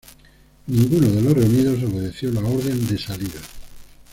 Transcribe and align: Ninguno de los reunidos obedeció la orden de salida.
Ninguno 0.65 1.09
de 1.09 1.21
los 1.21 1.33
reunidos 1.35 1.83
obedeció 1.83 2.31
la 2.31 2.39
orden 2.39 2.87
de 2.87 2.97
salida. 2.97 3.39